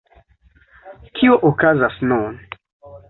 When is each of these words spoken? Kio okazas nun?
Kio 1.19 1.37
okazas 1.51 2.01
nun? 2.13 2.41